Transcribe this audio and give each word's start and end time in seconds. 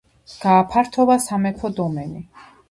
გააფართოვა 0.45 1.17
სამეფო 1.27 1.73
დომენი. 1.81 2.25